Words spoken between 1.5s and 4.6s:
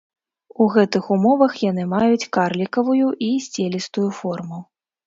яны маюць карлікавую і сцелістую форму.